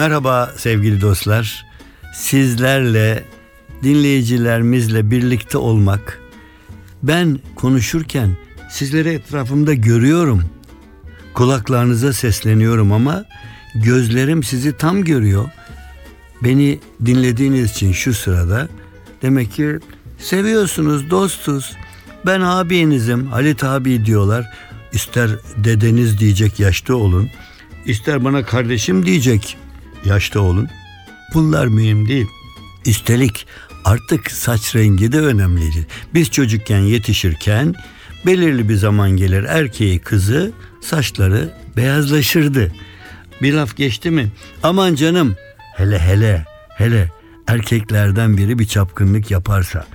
[0.00, 1.66] Merhaba sevgili dostlar.
[2.14, 3.24] Sizlerle,
[3.82, 6.20] dinleyicilerimizle birlikte olmak.
[7.02, 8.36] Ben konuşurken
[8.70, 10.44] sizleri etrafımda görüyorum.
[11.34, 13.24] Kulaklarınıza sesleniyorum ama
[13.74, 15.48] gözlerim sizi tam görüyor.
[16.42, 18.68] Beni dinlediğiniz için şu sırada
[19.22, 19.78] demek ki
[20.18, 21.76] seviyorsunuz, dostuz.
[22.26, 24.46] Ben abinizim, Halit abi diyorlar.
[24.92, 27.30] İster dedeniz diyecek yaşta olun.
[27.86, 29.56] İster bana kardeşim diyecek
[30.04, 30.68] yaşta olun.
[31.34, 32.26] Bunlar mühim değil.
[32.86, 33.46] Üstelik
[33.84, 35.86] artık saç rengi de önemlidir.
[36.14, 37.74] Biz çocukken yetişirken
[38.26, 42.72] belirli bir zaman gelir erkeği kızı saçları beyazlaşırdı.
[43.42, 44.28] Bir laf geçti mi?
[44.62, 45.36] Aman canım
[45.76, 47.10] hele hele hele
[47.46, 49.86] erkeklerden biri bir çapkınlık yaparsa.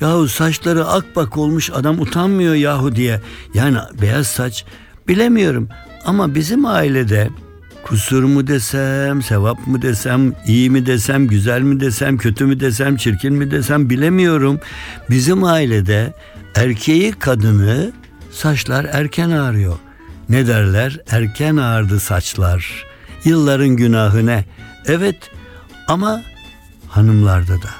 [0.00, 3.20] Yahu saçları akbak olmuş adam utanmıyor yahu diye.
[3.54, 4.64] Yani beyaz saç
[5.08, 5.68] bilemiyorum
[6.04, 7.30] ama bizim ailede
[7.84, 12.96] kusur mu desem, sevap mı desem, iyi mi desem, güzel mi desem, kötü mü desem,
[12.96, 14.60] çirkin mi desem bilemiyorum.
[15.10, 16.12] Bizim ailede
[16.54, 17.92] erkeği kadını
[18.32, 19.78] saçlar erken ağrıyor.
[20.28, 21.00] Ne derler?
[21.10, 22.84] Erken ağardı saçlar.
[23.24, 24.44] Yılların günahı ne?
[24.86, 25.30] Evet
[25.88, 26.22] ama
[26.88, 27.70] hanımlarda da.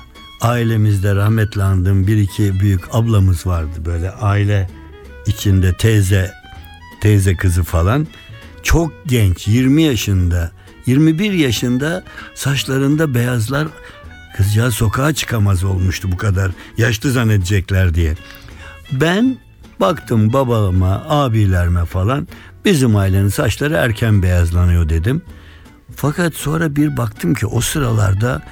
[0.41, 4.71] Ailemizde rahmetli andığım bir iki büyük ablamız vardı böyle aile
[5.27, 6.33] içinde teyze
[7.01, 8.07] teyze kızı falan
[8.65, 10.53] çok genç 20 yaşında
[10.87, 12.05] 21 yaşında
[12.35, 13.69] saçlarında beyazlar
[14.37, 18.15] kızcağız sokağa çıkamaz olmuştu bu kadar yaşlı zannedecekler diye.
[18.93, 19.37] Ben
[19.81, 22.29] baktım babama abilerime falan
[22.65, 25.23] bizim ailenin saçları erken beyazlanıyor dedim.
[25.97, 28.43] Fakat sonra bir baktım ki o sıralarda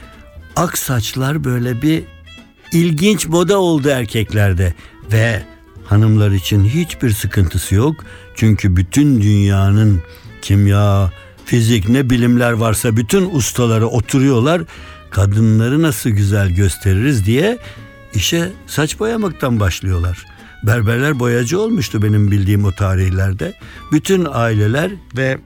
[0.56, 2.04] ak saçlar böyle bir
[2.72, 4.74] ilginç moda oldu erkeklerde
[5.12, 5.42] ve
[5.84, 8.04] hanımlar için hiçbir sıkıntısı yok.
[8.42, 10.02] Çünkü bütün dünyanın
[10.42, 11.12] kimya,
[11.44, 14.62] fizik ne bilimler varsa bütün ustaları oturuyorlar.
[15.10, 17.58] Kadınları nasıl güzel gösteririz diye
[18.14, 20.26] işe saç boyamaktan başlıyorlar.
[20.62, 23.54] Berberler boyacı olmuştu benim bildiğim o tarihlerde.
[23.92, 25.38] Bütün aileler ve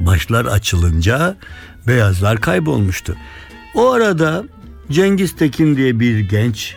[0.00, 1.36] başlar açılınca
[1.86, 3.16] beyazlar kaybolmuştu.
[3.74, 4.44] O arada
[4.90, 6.74] Cengiz Tekin diye bir genç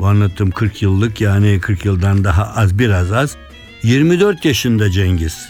[0.00, 3.36] bu anlattığım 40 yıllık yani 40 yıldan daha az biraz az.
[3.88, 5.48] 24 yaşında Cengiz.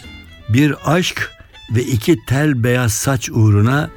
[0.49, 1.31] Bir aşk
[1.75, 3.89] ve iki tel beyaz saç uğruna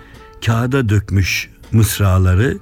[0.47, 2.59] kağıda dökmüş mısraları.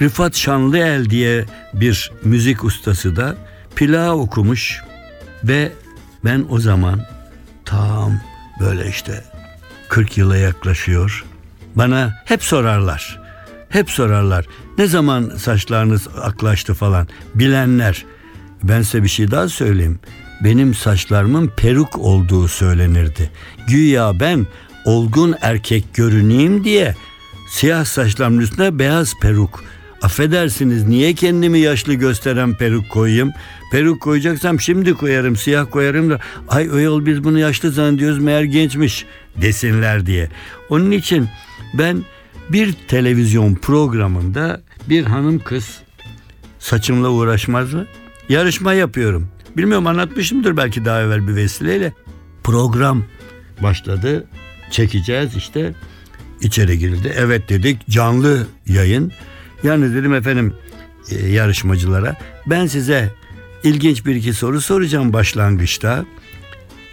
[0.00, 3.36] Rıfat Şanlıel diye bir müzik ustası da
[3.76, 4.82] plağı okumuş
[5.44, 5.72] ve
[6.24, 7.00] ben o zaman
[7.64, 8.20] tam
[8.60, 9.24] böyle işte
[9.88, 11.24] 40 yıla yaklaşıyor.
[11.74, 13.20] Bana hep sorarlar.
[13.68, 14.46] Hep sorarlar.
[14.78, 17.08] Ne zaman saçlarınız aklaştı falan.
[17.34, 18.04] Bilenler.
[18.62, 19.98] Ben size bir şey daha söyleyeyim.
[20.40, 23.30] Benim saçlarımın peruk olduğu söylenirdi.
[23.68, 24.46] Güya ben
[24.84, 26.94] olgun erkek görüneyim diye
[27.48, 29.64] siyah saçlarımın üstüne beyaz peruk.
[30.02, 33.32] Affedersiniz niye kendimi yaşlı gösteren peruk koyayım?
[33.72, 38.42] Peruk koyacaksam şimdi koyarım, siyah koyarım da ay o yol biz bunu yaşlı zannediyoruz meğer
[38.42, 39.06] gençmiş
[39.36, 40.28] desinler diye.
[40.68, 41.28] Onun için
[41.74, 42.04] ben
[42.50, 45.78] bir televizyon programında bir hanım kız
[46.58, 47.86] saçımla uğraşmaz mı?
[48.28, 49.28] Yarışma yapıyorum.
[49.56, 51.92] Bilmiyorum anlatmışımdır belki daha evvel bir vesileyle.
[52.44, 53.04] Program
[53.62, 54.26] başladı.
[54.70, 55.74] Çekeceğiz işte.
[56.40, 57.14] İçeri girildi.
[57.16, 57.88] Evet dedik.
[57.88, 59.12] Canlı yayın.
[59.62, 60.54] Yani dedim efendim
[61.10, 63.14] e, yarışmacılara ben size
[63.62, 66.04] ilginç bir iki soru soracağım başlangıçta.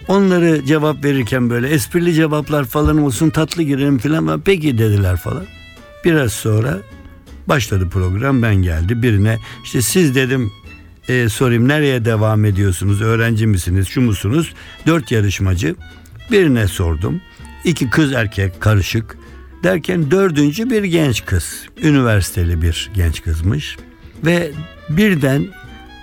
[0.08, 4.42] Onları cevap verirken böyle esprili cevaplar falan olsun tatlı girelim falan.
[4.42, 5.46] Peki dediler falan.
[6.06, 6.78] Biraz sonra
[7.48, 10.52] başladı program ben geldi birine işte siz dedim
[11.08, 13.02] e, sorayım nereye devam ediyorsunuz?
[13.02, 13.88] Öğrenci misiniz?
[13.88, 14.54] Şu musunuz?
[14.88, 15.76] Dört yarışmacı.
[16.32, 17.22] Birine sordum.
[17.64, 19.18] İki kız erkek karışık.
[19.64, 21.66] Derken dördüncü bir genç kız.
[21.84, 23.78] Üniversiteli bir genç kızmış.
[24.26, 24.52] Ve
[24.90, 25.48] birden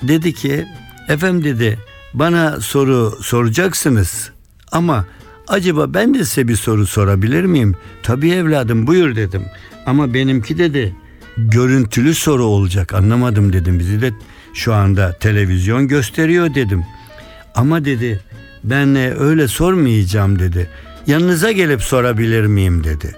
[0.02, 0.66] dedi ki
[1.08, 1.78] efendim dedi
[2.14, 4.30] bana soru soracaksınız.
[4.72, 5.06] Ama
[5.48, 7.76] acaba ben de size bir soru sorabilir miyim?
[8.02, 9.42] Tabii evladım buyur dedim.
[9.86, 10.94] Ama benimki dedi
[11.36, 12.94] görüntülü soru olacak.
[12.94, 13.78] Anlamadım dedim.
[13.78, 14.12] Bizi de
[14.54, 16.84] şu anda televizyon gösteriyor dedim.
[17.54, 18.20] Ama dedi
[18.64, 20.70] ben öyle sormayacağım dedi.
[21.06, 23.16] Yanınıza gelip sorabilir miyim dedi.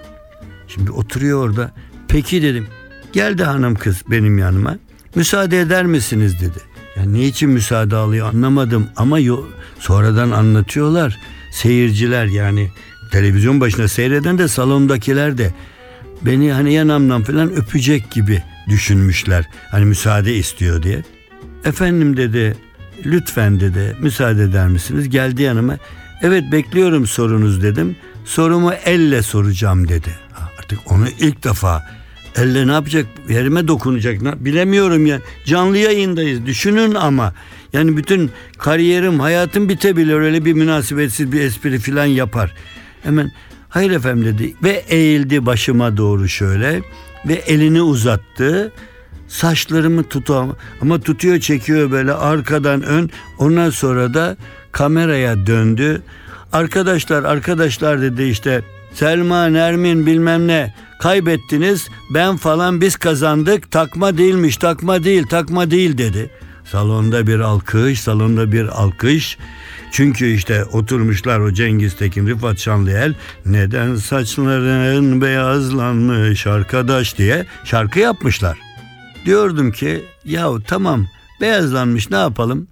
[0.67, 1.71] Şimdi oturuyor orada.
[2.07, 2.67] Peki dedim.
[3.13, 4.77] Geldi hanım kız benim yanıma.
[5.15, 6.59] Müsaade eder misiniz dedi.
[6.97, 9.45] Ya ne için müsaade alıyor anlamadım ama yo-
[9.79, 11.17] sonradan anlatıyorlar.
[11.51, 12.69] Seyirciler yani
[13.11, 15.53] televizyon başında seyreden de salondakiler de
[16.21, 19.45] beni hani yanamdan falan öpecek gibi düşünmüşler.
[19.71, 21.03] Hani müsaade istiyor diye.
[21.65, 22.55] Efendim dedi
[23.05, 25.09] lütfen dedi müsaade eder misiniz?
[25.09, 25.77] Geldi yanıma.
[26.21, 27.95] Evet bekliyorum sorunuz dedim.
[28.25, 30.09] Sorumu elle soracağım dedi.
[30.59, 31.83] Artık onu ilk defa
[32.35, 33.05] elle ne yapacak?
[33.29, 34.45] Yerime dokunacak.
[34.45, 35.19] Bilemiyorum ya.
[35.45, 36.45] Canlı yayındayız.
[36.45, 37.33] Düşünün ama.
[37.73, 40.13] Yani bütün kariyerim, hayatım bitebilir.
[40.13, 42.53] Öyle bir münasebetsiz bir espri falan yapar.
[43.03, 43.31] Hemen
[43.69, 46.81] hayır efendim dedi ve eğildi başıma doğru şöyle
[47.25, 48.71] ve elini uzattı.
[49.31, 50.47] Saçlarımı tutuyor
[50.81, 53.09] ama tutuyor çekiyor böyle arkadan ön.
[53.37, 54.37] Ondan sonra da
[54.71, 56.01] kameraya döndü.
[56.53, 58.61] Arkadaşlar arkadaşlar dedi işte
[58.93, 65.97] Selma, Nermin bilmem ne kaybettiniz ben falan biz kazandık takma değilmiş takma değil takma değil
[65.97, 66.29] dedi.
[66.65, 69.37] Salonda bir alkış salonda bir alkış.
[69.91, 73.13] Çünkü işte oturmuşlar o Cengiz Tekin, Rıfat Şanlıel
[73.45, 78.70] neden saçların beyazlanmış arkadaş diye şarkı yapmışlar.
[79.25, 81.07] Diyordum ki yahu tamam
[81.41, 82.67] beyazlanmış ne yapalım?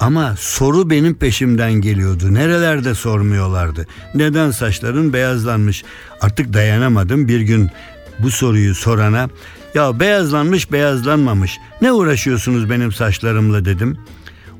[0.00, 2.34] Ama soru benim peşimden geliyordu.
[2.34, 3.86] Nerelerde sormuyorlardı.
[4.14, 5.84] Neden saçların beyazlanmış?
[6.20, 7.70] Artık dayanamadım bir gün
[8.18, 9.28] bu soruyu sorana.
[9.74, 11.58] Ya beyazlanmış beyazlanmamış.
[11.82, 13.98] Ne uğraşıyorsunuz benim saçlarımla dedim.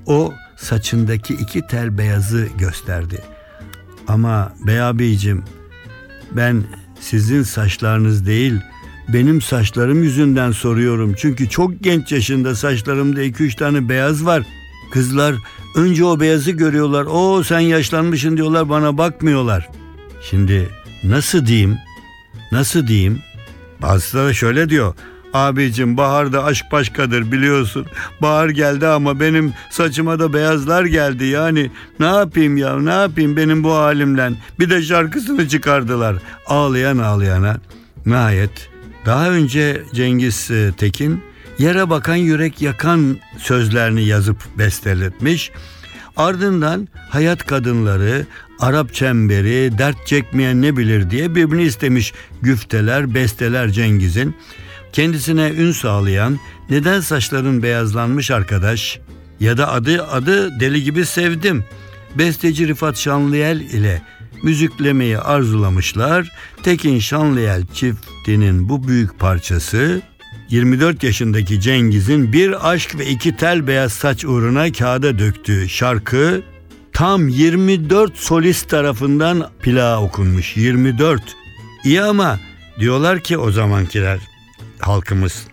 [0.07, 3.23] O saçındaki iki tel beyazı gösterdi.
[4.09, 5.45] Ama bey abicim
[6.33, 6.65] ben
[7.01, 8.61] sizin saçlarınız değil
[9.13, 11.15] benim saçlarım yüzünden soruyorum.
[11.17, 14.43] Çünkü çok genç yaşında saçlarımda iki üç tane beyaz var.
[14.93, 15.35] Kızlar
[15.77, 17.07] önce o beyazı görüyorlar.
[17.11, 19.69] O sen yaşlanmışsın diyorlar bana bakmıyorlar.
[20.23, 20.69] Şimdi
[21.05, 21.79] nasıl diyeyim?
[22.53, 23.19] Nasıl diyeyim?
[23.83, 24.95] Bazıları şöyle diyor.
[25.33, 27.87] Abicim baharda aşk başkadır biliyorsun.
[28.23, 31.25] Bahar geldi ama benim saçıma da beyazlar geldi.
[31.25, 31.71] Yani
[32.01, 34.37] ne yapayım ya ne yapayım benim bu halimden.
[34.61, 36.17] Bir de şarkısını çıkardılar.
[36.47, 37.57] Ağlayan ağlayana.
[38.07, 38.70] Nihayet
[39.07, 41.23] daha önce Cengiz e, Tekin
[41.59, 45.51] yere bakan yürek yakan sözlerini yazıp besteletmiş.
[46.17, 48.27] Ardından hayat kadınları,
[48.59, 52.13] Arap çemberi, dert çekmeyen ne bilir diye birbirini istemiş
[52.43, 54.37] güfteler, besteler Cengiz'in.
[54.93, 56.39] Kendisine ün sağlayan
[56.71, 59.01] neden saçların beyazlanmış arkadaş
[59.41, 61.65] ya da adı adı deli gibi sevdim.
[62.19, 64.03] Besteci Rıfat Şanlıel ile
[64.43, 66.33] müziklemeyi arzulamışlar.
[66.63, 70.03] Tekin Şanlıel çiftinin bu büyük parçası
[70.51, 76.43] 24 yaşındaki Cengiz'in bir aşk ve iki tel beyaz saç uğruna kağıda döktüğü şarkı
[76.93, 80.57] tam 24 solist tarafından plağa okunmuş.
[80.57, 81.23] 24.
[81.85, 82.39] İyi ama
[82.81, 84.19] diyorlar ki o zamankiler
[84.79, 85.47] halkımız.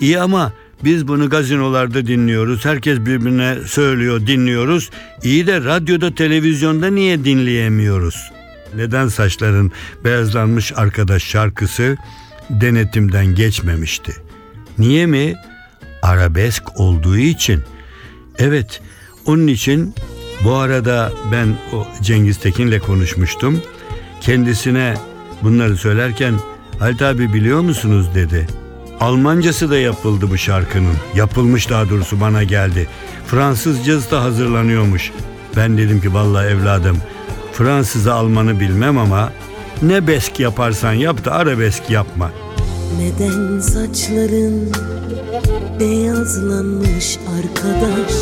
[0.00, 0.52] İyi ama
[0.84, 2.64] biz bunu gazinolarda dinliyoruz.
[2.64, 4.90] Herkes birbirine söylüyor, dinliyoruz.
[5.22, 8.32] İyi de radyoda, televizyonda niye dinleyemiyoruz?
[8.74, 9.72] Neden saçların
[10.04, 11.96] beyazlanmış arkadaş şarkısı
[12.50, 14.12] denetimden geçmemişti?
[14.78, 15.34] Niye mi?
[16.02, 17.60] Arabesk olduğu için.
[18.38, 18.80] Evet,
[19.26, 19.94] onun için
[20.44, 23.62] bu arada ben o Cengiz Tekin'le konuşmuştum.
[24.20, 24.94] Kendisine
[25.42, 26.34] bunları söylerken
[26.78, 28.46] Halit abi biliyor musunuz dedi.
[29.00, 30.94] Almancası da yapıldı bu şarkının.
[31.14, 32.88] Yapılmış daha doğrusu bana geldi.
[33.26, 35.12] Fransızcası da hazırlanıyormuş.
[35.56, 36.96] Ben dedim ki vallahi evladım
[37.52, 39.32] Fransızca Almanı bilmem ama
[39.82, 42.30] ne besk yaparsan yap da arabesk yapma.
[42.98, 44.72] Neden saçların
[45.80, 48.12] beyazlanmış arkadaş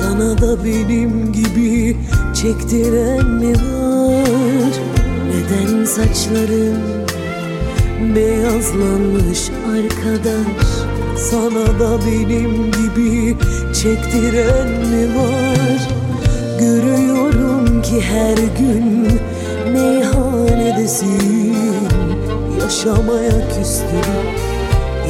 [0.00, 1.96] Sana da benim gibi
[2.42, 4.72] çektiren mi var
[5.30, 7.05] Neden saçların
[8.00, 10.66] beyazlanmış arkadaş.
[11.16, 13.36] Sana da benim gibi
[13.74, 15.88] çektiren mi var?
[16.60, 19.08] Görüyorum ki her gün
[19.72, 21.56] meyhanedesin.
[22.60, 24.26] Yaşamaya küstüm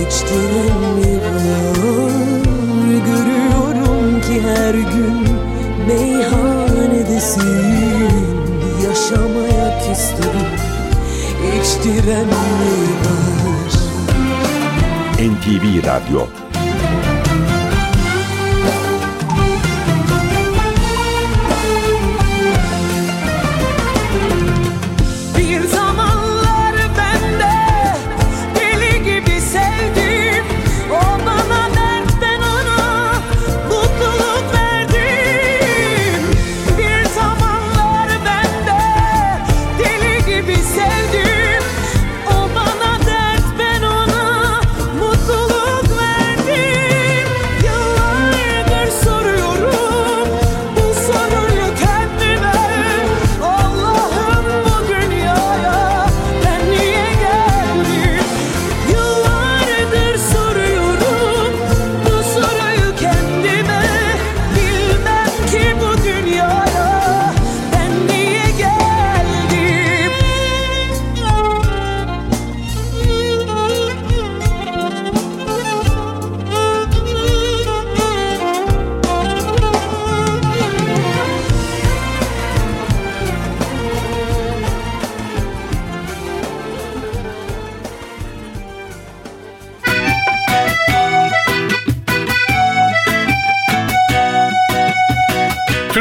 [0.09, 2.43] İçtiren mi var?
[3.07, 5.19] Görüyorum ki her gün
[5.88, 7.47] meyhanedesin
[11.87, 12.33] İçtiren mi
[13.05, 13.73] var
[15.21, 16.21] NTV Radyo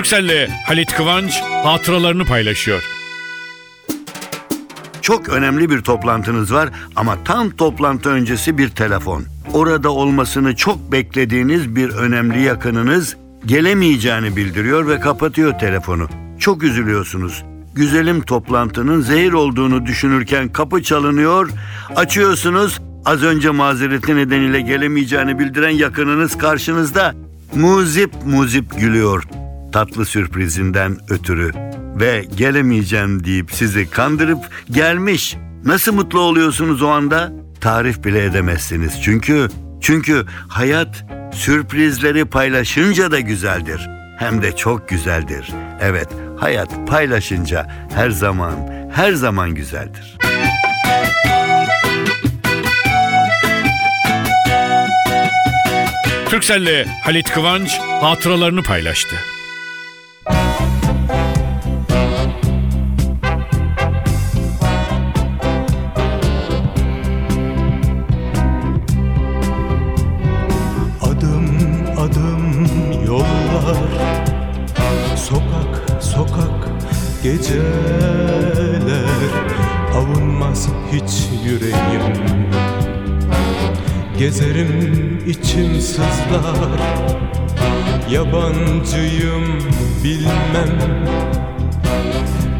[0.06, 2.84] Türkcell'le Halit Kıvanç hatıralarını paylaşıyor.
[5.02, 9.24] Çok önemli bir toplantınız var ama tam toplantı öncesi bir telefon.
[9.54, 16.08] Orada olmasını çok beklediğiniz bir önemli yakınınız gelemeyeceğini bildiriyor ve kapatıyor telefonu.
[16.40, 17.44] Çok üzülüyorsunuz.
[17.76, 21.50] Güzelim toplantının zehir olduğunu düşünürken kapı çalınıyor,
[21.96, 22.82] açıyorsunuz.
[23.06, 27.16] Az önce mazereti nedeniyle gelemeyeceğini bildiren yakınınız karşınızda.
[27.56, 29.24] Muzip muzip gülüyor
[29.76, 31.52] tatlı sürprizinden ötürü
[32.00, 34.40] ve gelemeyeceğim deyip sizi kandırıp
[34.72, 35.38] gelmiş.
[35.66, 37.34] Nasıl mutlu oluyorsunuz o anda?
[37.62, 39.02] Tarif bile edemezsiniz.
[39.04, 39.50] Çünkü
[39.82, 43.90] çünkü hayat sürprizleri paylaşınca da güzeldir.
[44.20, 45.50] Hem de çok güzeldir.
[45.82, 48.56] Evet, hayat paylaşınca her zaman
[48.94, 50.18] her zaman güzeldir.
[56.30, 59.16] Türkcell'le Halit Kıvanç hatıralarını paylaştı.
[80.56, 81.12] Avunmaz hiç
[81.46, 82.02] yüreğim.
[84.20, 86.80] Gezerim içim sızlar
[88.10, 89.60] Yabancıyım
[90.04, 90.80] bilmem.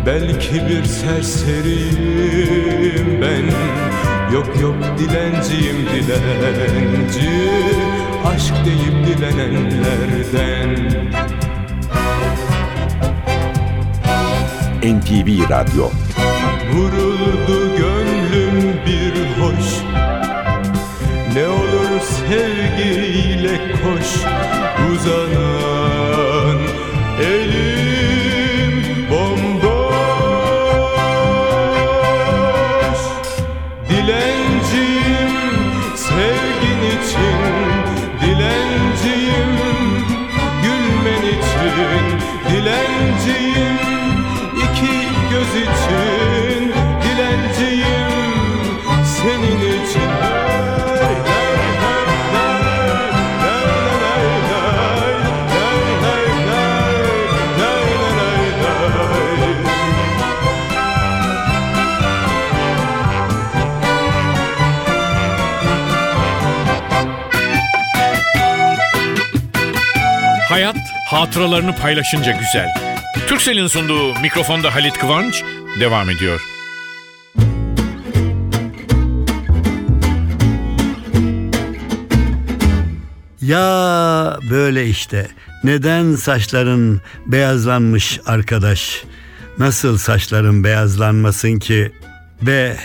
[0.06, 2.02] Belki bir serseriyim
[3.22, 3.46] ben.
[4.34, 7.32] Yok yok dilenciyim dilenci.
[8.26, 10.70] Aşk deyip dilenenlerden.
[14.84, 15.90] NTV Radyo.
[16.74, 17.65] Vuruldu
[19.46, 19.66] hoş
[21.34, 24.08] Ne olur sevgiyle koş
[24.92, 25.75] Uzanan
[70.56, 72.68] Hayat hatıralarını paylaşınca güzel.
[73.28, 75.44] Türkcell'in sunduğu mikrofonda Halit Kıvanç
[75.80, 76.42] devam ediyor.
[83.42, 85.28] Ya böyle işte.
[85.64, 89.04] Neden saçların beyazlanmış arkadaş?
[89.60, 91.92] Nasıl saçların beyazlanmasın ki?
[92.48, 92.78] Ve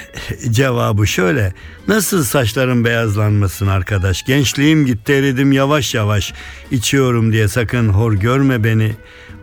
[0.51, 1.53] cevabı şöyle.
[1.89, 4.25] Nasıl saçların beyazlanmasın arkadaş?
[4.25, 6.33] Gençliğim gitti eridim yavaş yavaş.
[6.71, 8.97] İçiyorum diye sakın hor görme beni.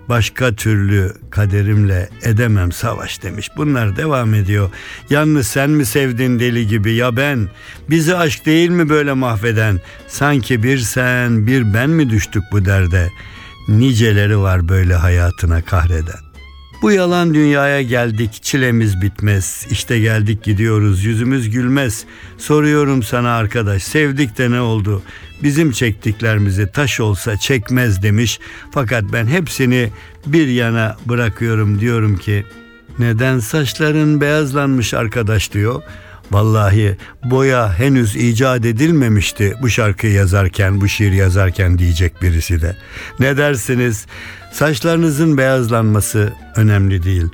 [0.10, 3.50] Başka türlü kaderimle edemem savaş demiş.
[3.58, 4.70] Bunlar devam ediyor.
[5.10, 7.50] Yalnız sen mi sevdin deli gibi ya ben?
[7.90, 9.82] Bizi aşk değil mi böyle mahveden?
[10.08, 13.10] Sanki bir sen bir ben mi düştük bu derde?
[13.68, 16.27] Niceleri var böyle hayatına kahreden.
[16.82, 19.68] Bu yalan dünyaya geldik, çilemiz bitmez.
[19.72, 22.06] İşte geldik gidiyoruz, yüzümüz gülmez.
[22.38, 25.02] Soruyorum sana arkadaş, sevdik de ne oldu?
[25.44, 28.40] Bizim çektiklerimizi taş olsa çekmez demiş.
[28.72, 29.90] Fakat ben hepsini
[30.26, 32.46] bir yana bırakıyorum diyorum ki
[33.00, 35.84] neden saçların beyazlanmış arkadaş diyor.
[36.32, 42.76] Vallahi boya henüz icat edilmemişti bu şarkıyı yazarken, bu şiir yazarken diyecek birisi de.
[43.20, 44.06] Ne dersiniz?
[44.58, 47.26] Saçlarınızın beyazlanması önemli değil.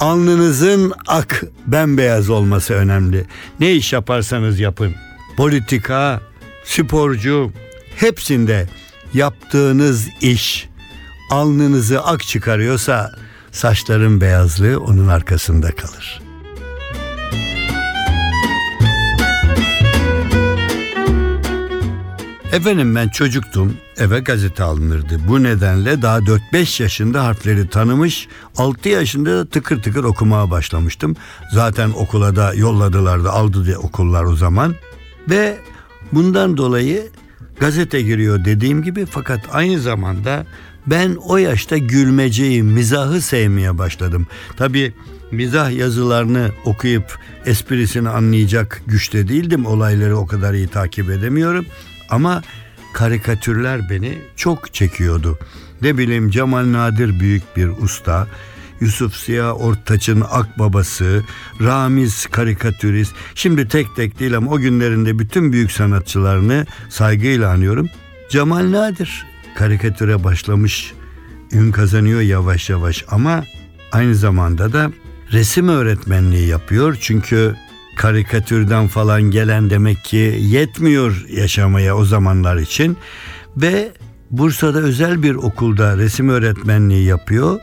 [0.00, 3.26] Alnınızın ak bembeyaz olması önemli.
[3.60, 4.94] Ne iş yaparsanız yapın.
[5.36, 6.20] Politika,
[6.64, 7.52] sporcu
[7.96, 8.68] hepsinde
[9.14, 10.68] yaptığınız iş
[11.30, 13.12] alnınızı ak çıkarıyorsa
[13.52, 16.22] saçların beyazlığı onun arkasında kalır.
[22.52, 25.20] Efendim ben çocuktum eve gazete alınırdı.
[25.28, 31.16] Bu nedenle daha 4-5 yaşında harfleri tanımış 6 yaşında da tıkır tıkır okumaya başlamıştım.
[31.52, 34.74] Zaten okula da yolladılardı aldı diye okullar o zaman.
[35.30, 35.58] Ve
[36.12, 37.08] bundan dolayı
[37.60, 40.46] gazete giriyor dediğim gibi fakat aynı zamanda
[40.86, 44.26] ben o yaşta gülmeceyi, mizahı sevmeye başladım.
[44.56, 44.94] Tabii
[45.30, 49.66] mizah yazılarını okuyup esprisini anlayacak güçte değildim.
[49.66, 51.66] Olayları o kadar iyi takip edemiyorum.
[52.10, 52.42] Ama
[52.96, 55.38] karikatürler beni çok çekiyordu.
[55.82, 58.26] Ne bileyim Cemal Nadir büyük bir usta.
[58.80, 61.24] Yusuf Ziya Ortaç'ın akbabası,
[61.60, 63.14] Ramiz karikatürist.
[63.34, 67.88] Şimdi tek tek değil ama o günlerinde bütün büyük sanatçılarını saygıyla anıyorum.
[68.30, 69.26] Cemal Nadir
[69.56, 70.92] karikatüre başlamış,
[71.52, 73.44] ün kazanıyor yavaş yavaş ama
[73.92, 74.90] aynı zamanda da
[75.32, 76.96] resim öğretmenliği yapıyor.
[77.00, 77.56] Çünkü
[77.96, 82.96] karikatürden falan gelen demek ki yetmiyor yaşamaya o zamanlar için
[83.56, 83.92] ve
[84.30, 87.60] Bursa'da özel bir okulda resim öğretmenliği yapıyor.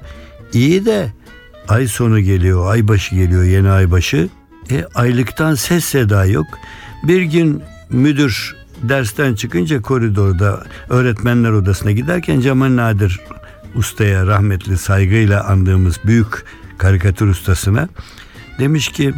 [0.54, 1.14] İyi de
[1.68, 4.30] ay sonu geliyor, ay başı geliyor, yeni ay başı.
[4.72, 6.46] E, aylıktan ses seda yok.
[7.04, 13.20] Bir gün müdür dersten çıkınca koridorda öğretmenler odasına giderken Cemal Nadir
[13.76, 16.46] ustaya rahmetli saygıyla andığımız büyük
[16.78, 17.90] karikatür ustasına
[18.60, 19.14] demiş ki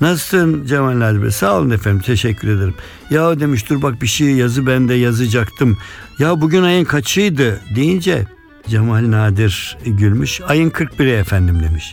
[0.00, 1.30] Nasılsın Cemal Nadir Bey?
[1.30, 2.74] Sağ olun efendim teşekkür ederim.
[3.10, 5.78] Ya demiş dur bak bir şey yazı ben de yazacaktım.
[6.18, 8.26] Ya bugün ayın kaçıydı deyince
[8.68, 10.40] Cemal Nadir gülmüş.
[10.40, 11.92] Ayın 41'i efendim demiş.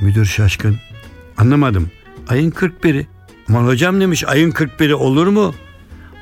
[0.00, 0.76] Müdür şaşkın.
[1.36, 1.90] Anlamadım.
[2.28, 3.06] Ayın 41'i.
[3.48, 5.54] Aman hocam demiş ayın 41'i olur mu?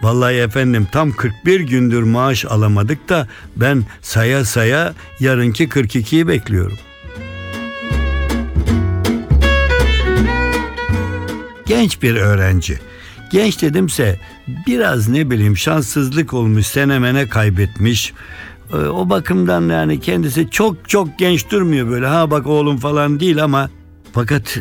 [0.03, 6.79] Vallahi efendim tam 41 gündür maaş alamadık da ben saya saya yarınki 42'yi bekliyorum.
[11.67, 12.79] Genç bir öğrenci.
[13.33, 14.21] Genç dedimse
[14.67, 18.13] biraz ne bileyim şanssızlık olmuş senemene kaybetmiş.
[18.73, 23.45] Ee, O bakımdan yani kendisi çok çok genç durmuyor böyle ha bak oğlum falan değil
[23.45, 23.71] ama
[24.13, 24.59] fakat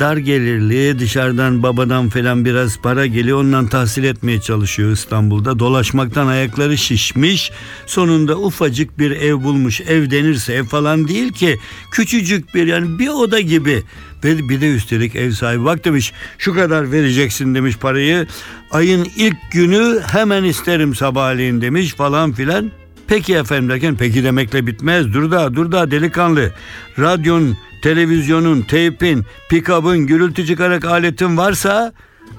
[0.00, 6.78] dar gelirli dışarıdan babadan falan biraz para geliyor ondan tahsil etmeye çalışıyor İstanbul'da dolaşmaktan ayakları
[6.78, 7.50] şişmiş
[7.86, 11.58] sonunda ufacık bir ev bulmuş ev denirse ev falan değil ki
[11.92, 13.82] küçücük bir yani bir oda gibi
[14.24, 18.26] ve bir de üstelik ev sahibi bak demiş şu kadar vereceksin demiş parayı
[18.70, 22.70] ayın ilk günü hemen isterim sabahleyin demiş falan filan
[23.08, 25.12] Peki efendim derken peki demekle bitmez.
[25.12, 26.52] Dur da dur da delikanlı.
[26.98, 31.92] Radyon, televizyonun, teypin, pikabın, gürültü çıkarak aletin varsa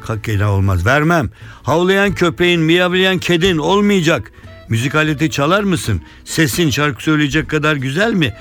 [0.06, 0.86] kakela olmaz.
[0.86, 1.30] Vermem.
[1.64, 4.32] Havlayan köpeğin, miyavlayan kedin olmayacak.
[4.70, 6.02] Müzik aleti çalar mısın?
[6.26, 8.34] Sesin şarkı söyleyecek kadar güzel mi?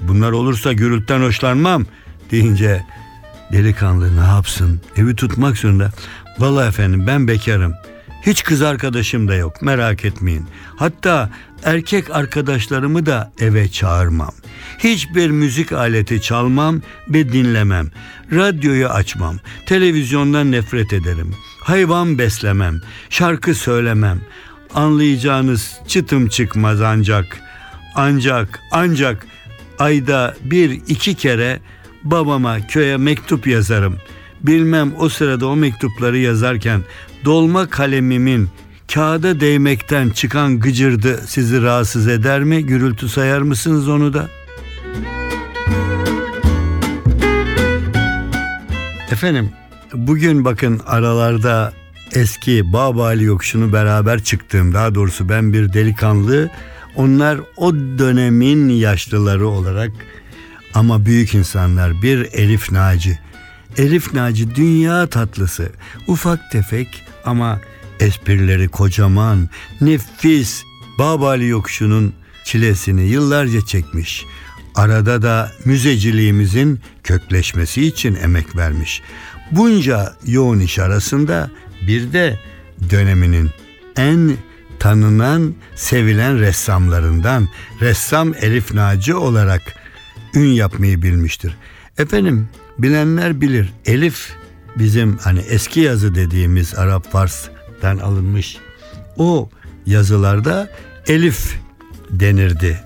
[0.00, 1.86] Bunlar olursa gürültüden hoşlanmam
[2.32, 2.84] deyince
[3.52, 4.80] delikanlı ne yapsın?
[4.96, 5.90] Evi tutmak zorunda.
[6.38, 7.74] Vallahi efendim ben bekarım.
[8.26, 10.46] Hiç kız arkadaşım da yok merak etmeyin.
[10.76, 11.30] Hatta
[11.64, 14.34] erkek arkadaşlarımı da eve çağırmam.
[14.78, 17.90] Hiçbir müzik aleti çalmam ve dinlemem.
[18.32, 19.38] Radyoyu açmam.
[19.66, 21.34] Televizyondan nefret ederim.
[21.60, 22.80] Hayvan beslemem.
[23.10, 24.20] Şarkı söylemem.
[24.74, 27.40] Anlayacağınız çıtım çıkmaz ancak.
[27.94, 29.26] Ancak ancak
[29.78, 31.60] ayda bir iki kere
[32.04, 33.96] babama köye mektup yazarım.
[34.42, 36.80] Bilmem o sırada o mektupları yazarken
[37.24, 38.48] dolma kalemimin
[38.94, 42.66] kağıda değmekten çıkan gıcırdı sizi rahatsız eder mi?
[42.66, 44.28] Gürültü sayar mısınız onu da?
[49.10, 49.50] Efendim
[49.94, 51.72] bugün bakın aralarda
[52.12, 56.50] eski Babali yokuşunu beraber çıktığım daha doğrusu ben bir delikanlı
[56.96, 59.90] onlar o dönemin yaşlıları olarak
[60.74, 63.18] ama büyük insanlar bir Elif Naci.
[63.76, 65.72] Elif Naci dünya tatlısı
[66.06, 67.60] ufak tefek ama
[68.00, 69.48] esprileri kocaman
[69.80, 70.62] nefis
[70.98, 74.24] Babali yokuşunun çilesini yıllarca çekmiş.
[74.74, 79.02] Arada da müzeciliğimizin kökleşmesi için emek vermiş.
[79.50, 81.50] Bunca yoğun iş arasında
[81.86, 82.40] bir de
[82.90, 83.50] döneminin
[83.96, 84.36] en
[84.78, 87.48] tanınan, sevilen ressamlarından
[87.80, 89.62] ressam Elif Naci olarak
[90.34, 91.56] ün yapmayı bilmiştir.
[91.98, 93.72] Efendim bilenler bilir.
[93.86, 94.36] Elif
[94.78, 98.56] bizim hani eski yazı dediğimiz Arap Fars'tan alınmış.
[99.16, 99.50] O
[99.86, 100.70] yazılarda
[101.06, 101.56] Elif
[102.10, 102.80] denirdi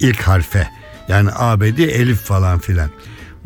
[0.00, 0.68] ilk harfe.
[1.08, 2.90] Yani abedi Elif falan filan.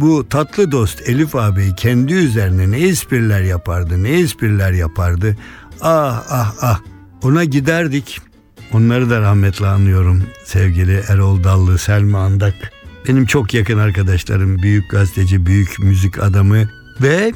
[0.00, 5.36] Bu tatlı dost Elif abi kendi üzerine ne espriler yapardı, ne espriler yapardı.
[5.80, 6.80] Ah ah ah.
[7.22, 8.20] Ona giderdik.
[8.72, 10.22] Onları da rahmetle anıyorum.
[10.44, 12.54] Sevgili Erol Dallı, Selma Andak.
[13.08, 16.68] Benim çok yakın arkadaşlarım, büyük gazeteci, büyük müzik adamı
[17.02, 17.32] ve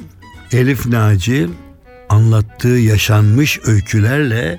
[0.52, 1.48] Elif Naci
[2.08, 4.58] anlattığı yaşanmış öykülerle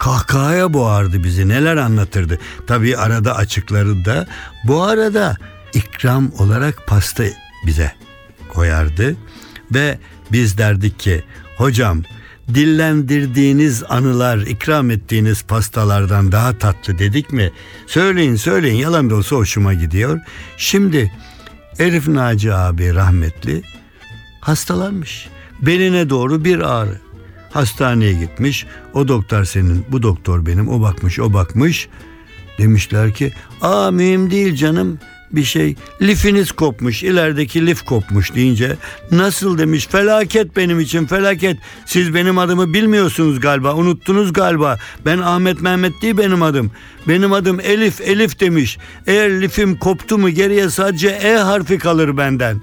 [0.00, 1.48] kahkahaya boğardı bizi.
[1.48, 2.38] Neler anlatırdı.
[2.66, 4.26] Tabii arada açıkları da.
[4.64, 5.36] Bu arada
[5.74, 7.24] ikram olarak pasta
[7.66, 7.92] bize
[8.48, 9.16] koyardı
[9.74, 9.98] ve
[10.32, 11.22] biz derdik ki
[11.56, 12.02] hocam
[12.54, 17.52] dillendirdiğiniz anılar ikram ettiğiniz pastalardan daha tatlı dedik mi?
[17.86, 20.20] Söyleyin söyleyin yalan da olsa hoşuma gidiyor.
[20.56, 21.12] Şimdi
[21.78, 23.62] Elif Naci abi rahmetli
[24.40, 25.28] hastalanmış.
[25.62, 26.98] Beline doğru bir ağrı.
[27.50, 28.66] Hastaneye gitmiş.
[28.94, 30.68] O doktor senin, bu doktor benim.
[30.68, 31.88] O bakmış, o bakmış.
[32.58, 33.32] Demişler ki
[33.62, 34.98] aa mühim değil canım
[35.32, 38.76] bir şey lifiniz kopmuş ilerideki lif kopmuş deyince
[39.10, 39.50] nasıl?
[39.58, 41.56] demiş felaket benim için felaket.
[41.86, 44.78] Siz benim adımı bilmiyorsunuz galiba unuttunuz galiba.
[45.06, 46.70] Ben Ahmet Mehmet değil benim adım.
[47.08, 48.78] Benim adım Elif Elif demiş.
[49.06, 52.60] Eğer lifim koptu mu geriye sadece E harfi kalır benden.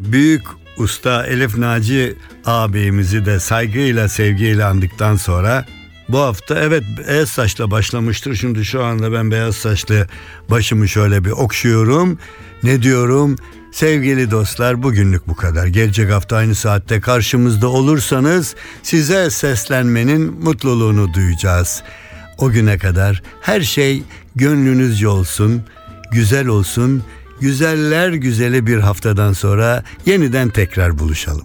[0.00, 0.42] Büyük
[0.78, 5.66] usta Elif Naci ağabeyimizi de saygıyla sevgiyle andıktan sonra
[6.08, 8.34] bu hafta evet beyaz saçla başlamıştır.
[8.34, 10.06] Şimdi şu anda ben beyaz saçlı
[10.50, 12.18] başımı şöyle bir okşuyorum.
[12.62, 13.36] Ne diyorum?
[13.72, 15.66] Sevgili dostlar bugünlük bu kadar.
[15.66, 21.82] Gelecek hafta aynı saatte karşımızda olursanız size seslenmenin mutluluğunu duyacağız.
[22.38, 24.02] O güne kadar her şey
[24.36, 25.62] gönlünüzce olsun,
[26.12, 27.02] güzel olsun.
[27.40, 31.44] Güzeller güzeli bir haftadan sonra yeniden tekrar buluşalım.